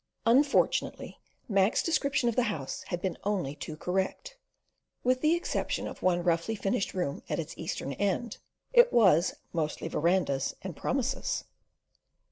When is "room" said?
6.95-7.21